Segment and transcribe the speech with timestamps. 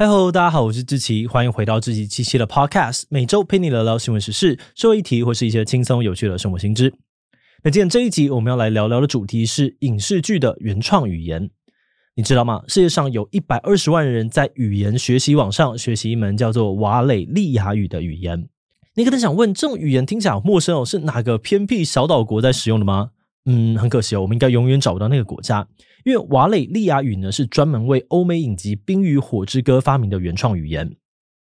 [0.00, 6.94] 嗨喽，大家好，我是志奇，欢迎回到志奇七七的 Podcast，每周陪你聊聊新闻时事、社会议题或是一些轻松有趣的生活新知。
[7.64, 11.50] 那今天这一集我们要来聊聊的主题是影视剧的原创语言。
[12.14, 12.62] 你知道吗？
[12.68, 18.48] 世界上有一百二十万人在语言学习网上学习一门叫做瓦雷利亚语的语言。
[18.94, 23.10] 你可能想问，这种语言听起来好陌生哦，是哪个偏僻小岛国在使用的吗？
[23.50, 25.66] 嗯，很可惜哦，我们应该永远找不到那个国家，
[26.04, 30.94] 因为瓦雷利亚语呢是专门为欧美影集《冰与火之歌》发明的原创语言。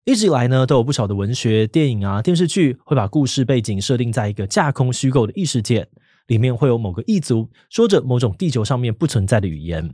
[0.04, 5.88] 一直以来呢，都有不少的文学、电影啊、电视剧会把故事背景设定在一个架空虚构的异世界，
[6.28, 9.90] 里面会有某个异族说着某种地球上面不存在的语言。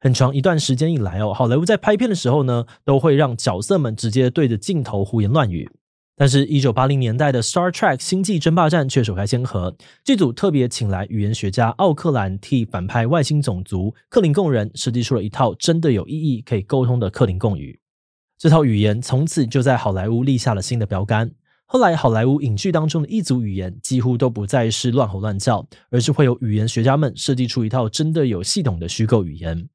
[0.00, 5.70] 很长一段时间以来哦，好莱坞在拍片的时候呢，都会让角色们直接对着镜头胡言乱语。
[6.20, 9.72] 但是，一九八零年代的《Star Trek 星际争霸战》却首开先河，
[10.04, 17.78] 剧组特别请来语言学家奥克兰替反派外星种族克林贡人设计出了一套真的有意义、可以沟通的克林贡语。
[18.36, 21.30] 这套语言从此就在好莱坞立下了新的标杆。
[21.66, 29.68] 后来，好莱坞影剧当中的异族语言几乎都不再是乱吼乱叫，而是会有语言学家们设计出一套真的有系统的虚构语言。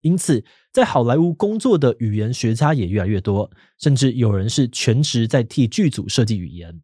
[0.00, 6.80] 因此，在好莱坞工作的语言学家也越来越多，甚至有人是全职在替剧组设计语言。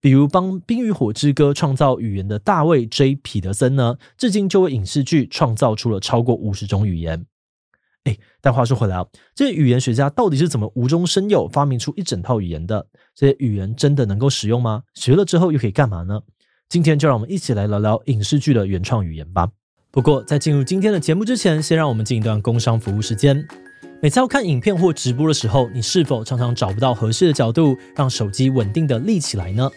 [0.00, 3.16] 比如帮《冰与火之歌》创造语言的大卫 J.
[3.16, 7.26] 彼得森呢，至今就为影视剧创造出了超过五十种语言。
[8.04, 12.86] 哎，但话说回来啊，这些语言学家到底是怎么无中生有发明出一整套语言的？
[13.14, 14.84] 这些语言真的能够使用吗？
[14.94, 16.22] 学了之后又可以干嘛呢？
[16.70, 19.50] 今天就让我们一起来聊聊影视剧的原创语言吧。
[19.92, 23.44] 不过，在进入今天的节目之前，先让我们进一段工商服务时间。
[24.00, 29.68] 每次要看影片或直播的时候，你是否常常找不到合适的角度，让手机稳定的立起来呢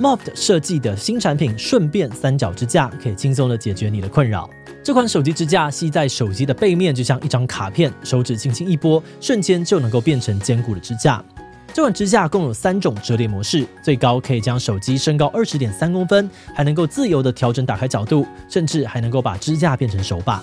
[0.00, 4.48] ？Moft 设计的新产品顺便三角支架，可以轻松的解决你的困扰。
[4.80, 11.22] 这款手机支架系在手机的背面，就像一张卡片，手指轻轻一拨，瞬间就能够变成坚固的支架。
[11.72, 20.42] 这款支架共有三种折叠模式，最高可以将手机升高二十点三公分，还能够自由的调整打开角度，甚至还能够把支架变成手把。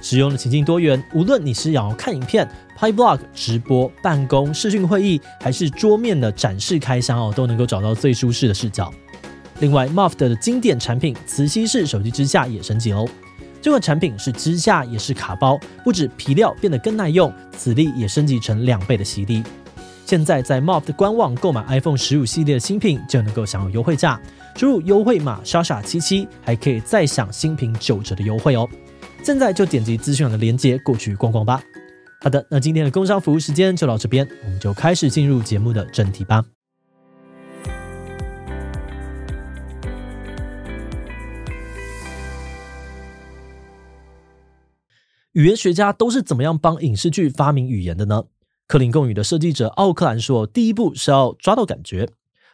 [0.00, 8.92] 使用的情境多元，无论你是想要看影片、拍 vlog、直播、办公、视讯会议，还是桌面的展示开箱哦，都能够找到最舒适的视角。
[9.60, 13.08] 另外，Moft 的经典产品磁吸式手机支架也升级哦。
[13.60, 19.44] 这款产品是支架也是卡包，不止皮料变得更耐用，磁力也升级成两倍的吸力。
[20.12, 24.20] 现在在 MOP 的官网购买 iPhone 十五系列的新品就能够享有优惠价，
[24.56, 28.68] 输入优惠码莎莎七七，还可以再享新品九折的优惠哦。
[29.22, 31.62] 现在就点击资讯栏的链接过去逛逛吧。
[32.20, 36.44] 好的，那今天的工商服务时间就到这边，我们就开始进入节目的正题吧。
[45.32, 48.24] 语言学家都是怎么样帮影视剧发明语言的呢？
[48.72, 52.08] 克林贡语的设计者奥克兰说：“第一步是要抓到感觉。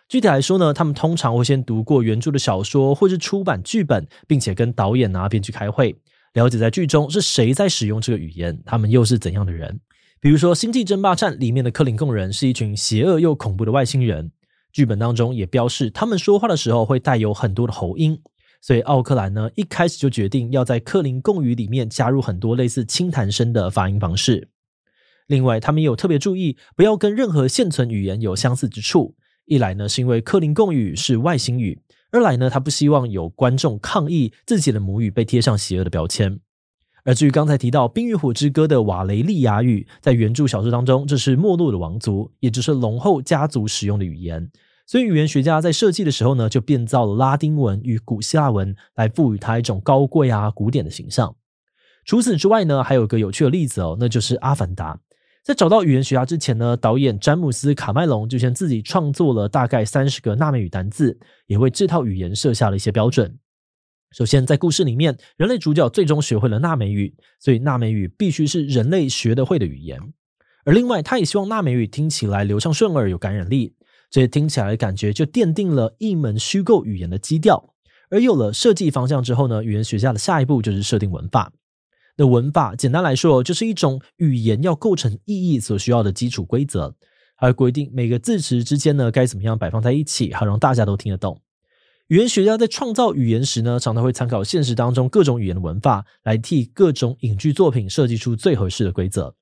[0.09, 5.95] 具体来说呢，他们通常会先读过原著的小说，或是出版剧本，并且跟导演啊、编剧开会，
[6.33, 9.79] 了解在剧中是谁在使用这个语言，他们又是怎样的人。
[10.21, 14.33] 比如说《星际争霸战》里面的克林贡人是一群邪恶又恐怖的外星人，
[14.73, 18.21] 剧本当中也标示他们说话的时候会带有很多的喉音，
[18.61, 24.49] 所以奥克兰呢一开始就决定要在克林贡语里面加入很多类似轻弹声的发音方式。”
[25.29, 29.15] 另外，他们也有特别注意，不要跟任何现存语言有相似之处。
[29.45, 31.79] 一来呢，是因为克林贡语是外星语；
[32.11, 36.41] 二来呢，他不希望有观众抗议自己的母语被贴上邪恶的标签。
[37.05, 44.51] 而至于刚才提到《冰与火之歌》的瓦雷利亚语，在原著小说当中，这是没落的王族，也就是龙后家族使用的语言。
[44.87, 51.37] 所以语言学家在设计的时候呢，就变造了拉丁文与古希腊文，来赋予它一种高贵啊、古典的形象。
[52.05, 54.95] 除此之外呢，还有一个有趣的例子哦，那就是《阿凡达》。
[55.49, 63.39] 在找到语言学家之前呢，导演詹姆斯·卡麦隆就先自己创作了大概三十个纳美语单字，也为这套语言设下了一些标准。
[64.11, 69.99] 首先，在故事里面，人类主角最终学会了纳美语，所以纳美语必须是人类学得会的语言。
[70.67, 73.75] 而另外，他也希望纳美语听起来流畅顺耳、有感染力，
[74.11, 77.73] 这些听起来的感觉就奠定了一门虚构语言的基调。
[78.11, 81.51] 而有了设计方向之后呢，语言学家的下一步就是设定文法。
[82.19, 86.95] 的文法，简单来说，就是一种语言要构成意义所需要的基础规则，
[87.37, 91.41] 还规定每个字词之间呢该怎么样摆放在一起，好让大家都听得懂。
[92.09, 99.37] 语言学家在创造语言时呢，常常会参考现实当中各种语言的文法，来替各种影剧作品设计出最合适的规则。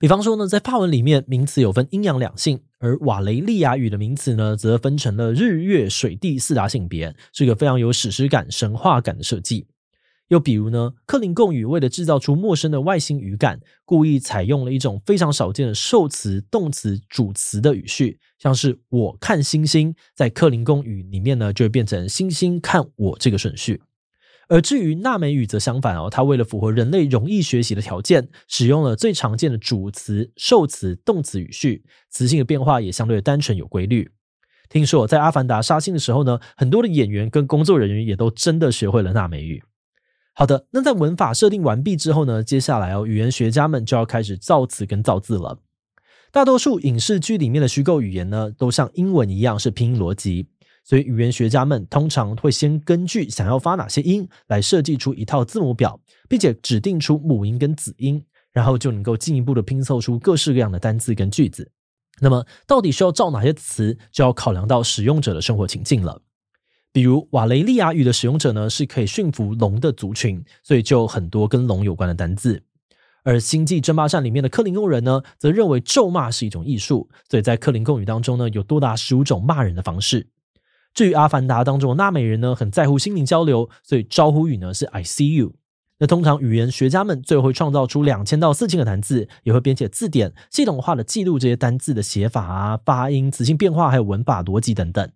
[0.00, 9.68] 比方说呢，在法文里面，名词有分阴阳两性，而瓦雷利亚语的名词呢，则分成了日月水地四大性别，是一个非常有史诗感、神话感的设计。
[10.28, 23.82] 又比如呢，克林贡语为了制造出陌生的外星语感，故意采用了一种非常少见的受词、动词、主词的语序，像是“我看星星”，在克林贡语里面呢，就会变成“星星看我”这个顺序。
[24.48, 34.10] 而至于纳美语则相反哦，它为了符合人类容易学习的条件，使用了最常见的主词、受词、动词语序，词性的变化也相对单纯有规律。
[34.68, 39.62] 听说在《阿凡达》杀青的时候呢，很多的演员跟工作人员也都真的学会了纳美语。
[40.38, 45.60] 好的，那在文法设定完毕之后呢，接下来哦，语言学家们就要开始造词跟造字了。
[46.30, 50.46] 大多数影视剧里面的虚构语言呢，都像英文一样是拼音逻辑，
[50.84, 55.98] 所以语言学家们通常会先根据想要发哪些音来设计出一套字母表，
[56.28, 58.22] 并且指定出母音跟子音，
[58.52, 61.70] 然后就能够进一步的拼凑出各式各样的单字跟句子。
[62.20, 66.20] 那么，到底需要造哪些词，就要考量到使用者的生活情境了。
[66.96, 72.62] 比如瓦雷利亚语的使用者呢，是可以驯服龙的族群，所以就有很多跟龙有关的单字。
[73.22, 80.28] 而星际争霸战里面的克林贡人呢，则认为咒骂是一种艺术，所以在克林贡语当中呢，有多达十五种骂人的方式。
[80.94, 85.52] 至于阿凡达当中的纳美人呢，很在乎心灵交流，所以招呼语呢是 I see you。
[85.98, 95.10] 那通常语言学家们最后会创造出两千到四千个单字，也会编写字典，系统化的记录这些单字的写法啊、发音、词性变化，还有文法逻辑等等。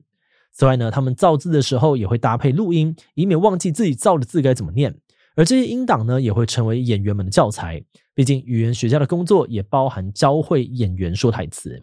[0.52, 4.94] 此外呢，他们造字的时候也会搭配录音，以免忘记自己造的字该怎么念。
[5.37, 7.82] 而这些音档呢，也会成为演员们的教材。
[8.14, 11.81] 毕竟语言学家的工作也包含教会演员说台词。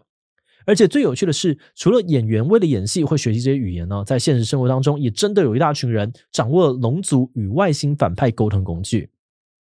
[0.66, 9.10] 而且最有趣的是，除了演员为了演戏会学习这些语言呢，在现实生活当中，也真的有一大群人掌握了龙族与外星反派沟通工具。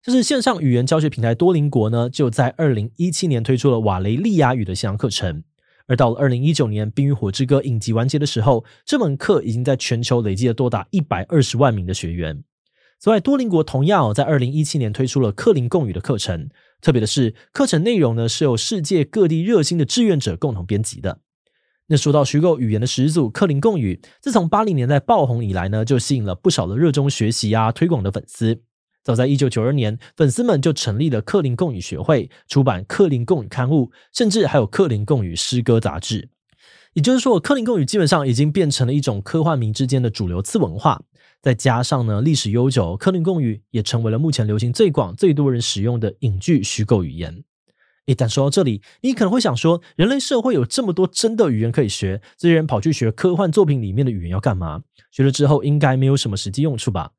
[0.03, 5.43] 就是线上语言教学平台多邻国呢，就在二零一七年推出了瓦雷利亚语的线上课程。
[5.91, 12.41] 而到了二零一九年《冰与火之歌》影集完结的时候，这门课已经在全球累积了多达一百二十万名的学员。
[12.97, 16.47] 此外，多邻国同样在二零一七年推出了克林贡语的课程。
[16.79, 21.19] 特别的是，课程内容呢是由世界各地热心的志愿者共同编辑的。
[21.87, 28.61] 那说到虚构语言的始祖克林贡语，自从八零年代爆红以来呢，就吸引了不少的热衷学习啊、推广的粉丝。
[29.03, 36.29] 早在一九九二年，粉丝们就成立了克林贡语学会，出版克林贡语刊物，甚至还有克林贡语诗歌杂志。
[36.93, 41.01] 也就是说，克林贡语基本上已经变成了一种科幻迷之间的主流次文化。
[41.41, 47.43] 再加上呢，历史悠久，克林贡语也成为了目前流行最广、最多人使用的影剧虚构语言。
[48.05, 54.83] 一旦说到这里，你可能会想说，人类社会有这么多真的语言可以学，这些人跑去学科幻作品里面的语言要干嘛？
[55.11, 57.11] 学了之后应该没有什么实际用处吧？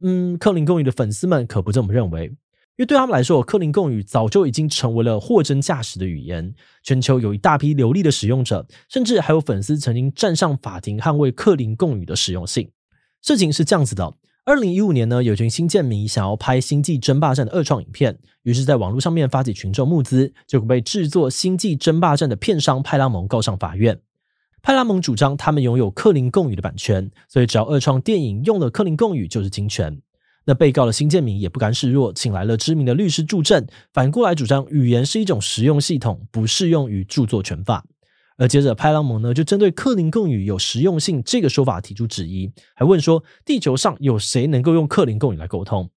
[0.00, 2.34] 嗯，克林贡语的粉丝们可不这么认为，因
[2.76, 6.54] 为对他们来说，克林贡语早就已经成为了货真价实的语言，
[6.84, 12.70] 全球有一大批流利的使用者，甚至还有粉丝曾经站上法庭捍卫克林贡语的实用性。
[13.20, 14.14] 事情是这样子的，
[14.44, 24.00] 二零一五年呢，有群星舰迷想要拍《星际争霸战》的二创影片，于是在网络上面发起群众募资，结果被制作《星际争霸战》的片商派拉蒙告上法院。
[24.68, 29.98] 派拉蒙主张，他们拥有克林贡语的版权，所以只要二创电影用了克林贡语就是侵权。
[30.44, 37.82] 那被告的星舰迷也不甘示弱，请来了知名的律师助阵，反过来主张语言是一种实用系统，不适用于著作权法。
[38.36, 45.88] 而接着派拉蒙呢就针对克林贡语有实用性这个说法提出质疑，还问说地球上有谁能够用克林贡语来沟通？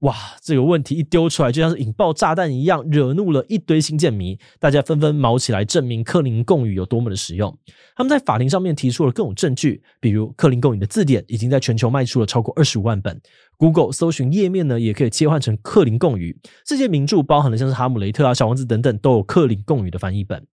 [0.00, 4.38] 哇，这个问题一丢出来，就像是引爆炸弹一样，惹怒了一堆星舰迷。
[4.58, 7.54] 大家纷纷卯起来证明克林贡语有多么的实用。
[7.94, 13.20] 他们在法庭上面提出了各种证据，比如克林贡语的字典已经在全球卖出了超过二十五万本
[13.58, 16.40] ，Google 搜寻页面呢也可以切换成克林贡语。
[16.66, 20.46] 世界名著包含了像是《哈姆雷特》啊、《小王子》等等，都有克林贡语的翻译本。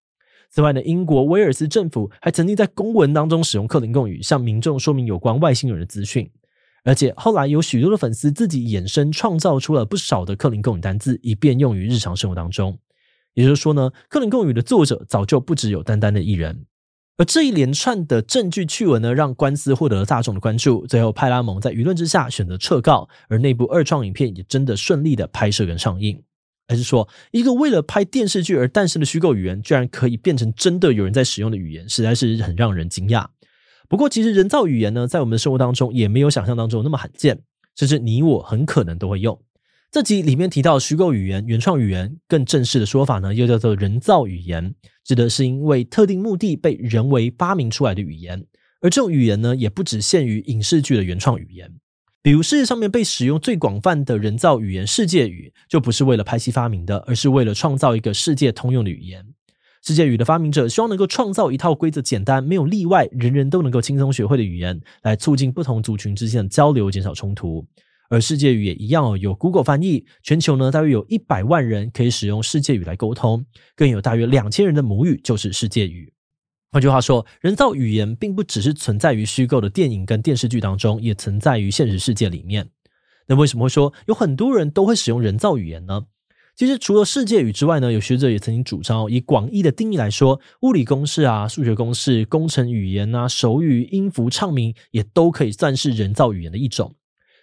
[0.50, 6.30] 此外呢，英国威尔斯政府还曾经在公文当中使用克林贡语，向民众说明有关外星人的资讯。
[6.88, 12.80] 而且后来有许多的粉丝自己衍生创造出了不少的克林贡语单字，以便用于日常生活当中。
[13.34, 16.66] 也就是说呢，克林贡语的作者早就不只有单单的一人。
[17.18, 20.88] 而这一连串的证据趣闻呢，让官司获得了大众的关注。
[20.88, 26.24] 最后，派拉蒙在舆论之下选择撤告，而那部二创影片也真的顺利的拍摄跟上映。
[26.70, 33.26] 还是说，一个为了拍电视剧而诞生的虚构语言，居然可以变成真的有人在使用的语言，实在是很让人惊讶。
[33.90, 37.40] 不过，其实人造语言呢，在我们的生活当中也没有想象当中那么罕见，
[37.76, 39.40] 甚至你我很可能都会用。
[39.90, 44.76] 这集里面提到虚构语言、原创语言，更正式的说法呢，又叫做人造语言，
[45.06, 48.46] 指的是因为特定目的被人为发明出来的语言。
[48.82, 51.72] 而这种语言呢，也不只限于影视剧的原创语言，
[52.22, 59.26] 比如世界上面被使用最广泛的人造语言——世界语，就不是为了拍戏发明的，而是为了创造一个世界通用的语言。
[59.88, 67.66] 世界语的发明者希望能够创造一套规则简单、没有例外、人人都能够轻松学会的语言，来促进不同族群之间的交流，减少冲突。
[68.10, 73.46] 而世界语也一样哦，有 Google 翻译，全球呢大约有一百万人可以使用世界语来沟通，
[73.78, 76.12] 更有大约两千人的母语就是世界语。
[76.74, 82.68] 换句话说，人造语言并不只是存在于虚构的电影跟电视剧当中，也存在于现实世界里面。
[83.28, 86.08] 那为什么会说有很多人都会使用人造语言呢？
[86.58, 96.96] 其实除了世界语之外呢，有学者也曾经主张，以广义的定义来说，物理公式啊、数学公式、工程语言啊、手语、音符、唱名也都可以算是人造语言的一种。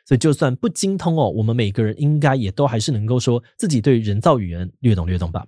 [0.05, 5.47] 所以，就算不精通哦，我们每个人应该也都还是能够说自己对人造语言略懂略懂吧。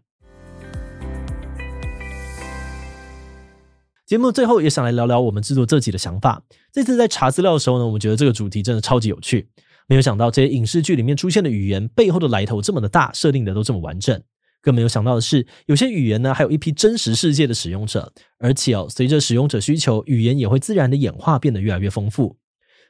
[4.06, 6.40] 节目最后也想来聊聊我们制作这集的想法。
[6.72, 9.48] 这次在查资料的时候呢，我们觉得这个主题真的超级有趣。
[9.86, 14.20] 没有想到这些影视剧里面出现的语言背后的来头这么的大，设定的都这么完整。
[14.60, 22.36] 更没有想到的是，有些语言呢还有一批真实世界的使用者，而且哦，随着使用者需求，语言也会自然的演化，变得越来越丰富。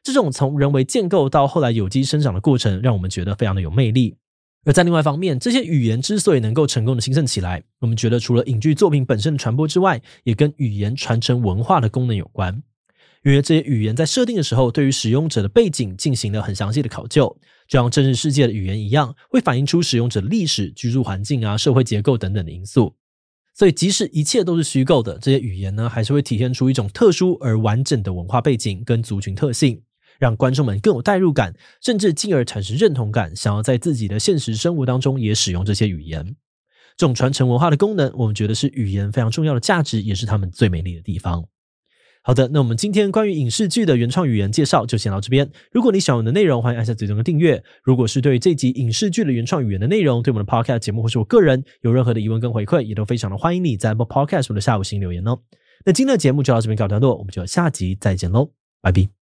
[0.02, 4.16] 这种从人为建构到后来有机生长的过程，让我们觉得非常的有魅力。
[4.64, 12.62] 而在另外一方面，这些语言之所以能够成功的兴盛起来，我们觉得除了影剧作品本身的传播之外，也跟语言传承文化的功能有关。
[13.26, 17.26] 因为这些语言在设定的时候，对于使用者的背景进行了很详细的考究，
[17.66, 22.94] 就像真实世界的语言一样，会反映出使用者的历史、居住环境啊、社会结构等等的因素。
[23.52, 29.82] 所以，即使一切都是虚构的，这些语言呢，还是会体现出一种特殊而完整的文化背景跟族群特性。
[30.20, 31.52] 让观众们更有代入感，
[31.82, 36.36] 甚至进而产生认同感，想要在自己的现实生活当中也使用这些语言。
[36.96, 41.44] 这种传承文化的功能，我们觉得是语言非常重要的价值，也是他们最美丽的地方。
[42.26, 45.48] 好的，那我们今天关于影视剧的原创语言介绍就先到这边。
[45.70, 47.62] 如果你喜欢我们的内容，欢迎按下最终的订阅。
[47.84, 55.38] 如果是对于这集影视剧的原创语言的内容，对我们的 Podcast 节目或是我个人有任何的疑问跟回馈，也都非常的欢迎你在播 podcast 的下午新留言哦。
[55.84, 58.50] 那今天的节目就到这边告一段落，我们就下集再见喽，
[58.82, 59.15] 拜拜。